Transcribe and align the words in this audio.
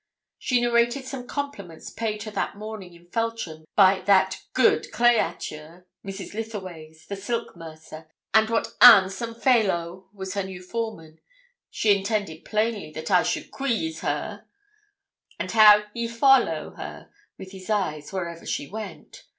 She 0.39 0.59
narrated 0.59 1.05
some 1.05 1.27
compliments 1.27 1.91
paid 1.91 2.23
her 2.23 2.31
that 2.31 2.57
morning 2.57 2.95
in 2.95 3.05
Feltram 3.05 3.65
by 3.75 4.01
that 4.07 4.41
'good 4.53 4.91
crayature' 4.91 5.85
Mrs. 6.03 6.33
Litheways, 6.33 7.05
the 7.05 7.15
silk 7.15 7.55
mercer, 7.55 8.07
and 8.33 8.49
what 8.49 8.71
''ansom 8.81 9.35
faylow' 9.39 10.07
was 10.11 10.33
her 10.33 10.41
new 10.41 10.63
foreman 10.63 11.19
(she 11.69 11.95
intended 11.95 12.45
plainly 12.45 12.89
that 12.93 13.11
I 13.11 13.21
should 13.21 13.51
'queez' 13.51 13.99
her) 13.99 14.47
and 15.37 15.51
how 15.51 15.83
'he 15.93 16.07
follow' 16.07 16.71
her 16.71 17.11
with 17.37 17.51
his 17.51 17.69
eyes 17.69 18.11
wherever 18.11 18.47
she 18.47 18.65
went. 18.67 19.27